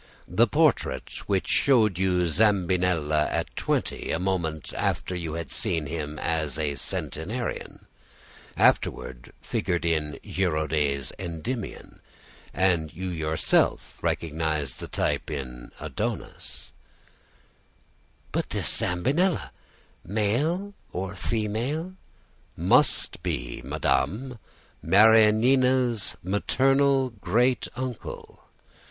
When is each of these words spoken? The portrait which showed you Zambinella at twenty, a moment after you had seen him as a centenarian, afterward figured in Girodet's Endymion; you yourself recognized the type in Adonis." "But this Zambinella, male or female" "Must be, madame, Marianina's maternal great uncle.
The 0.27 0.47
portrait 0.47 1.11
which 1.29 1.47
showed 1.47 1.99
you 1.99 2.27
Zambinella 2.27 3.27
at 3.29 3.55
twenty, 3.55 4.09
a 4.09 4.17
moment 4.17 4.73
after 4.73 5.13
you 5.13 5.33
had 5.33 5.51
seen 5.51 5.85
him 5.85 6.17
as 6.17 6.57
a 6.57 6.73
centenarian, 6.73 7.85
afterward 8.57 9.31
figured 9.39 9.85
in 9.85 10.17
Girodet's 10.25 11.13
Endymion; 11.19 11.99
you 12.55 13.09
yourself 13.09 14.01
recognized 14.01 14.79
the 14.79 14.87
type 14.87 15.29
in 15.29 15.71
Adonis." 15.79 16.71
"But 18.31 18.49
this 18.49 18.69
Zambinella, 18.75 19.51
male 20.03 20.73
or 20.91 21.13
female" 21.13 21.93
"Must 22.57 23.21
be, 23.21 23.61
madame, 23.63 24.39
Marianina's 24.83 26.17
maternal 26.23 27.11
great 27.21 27.67
uncle. 27.75 28.39